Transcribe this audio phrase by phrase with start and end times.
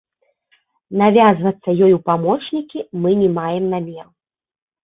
[1.01, 4.09] Навязвацца ёй у памочнікі мы не маем намеру.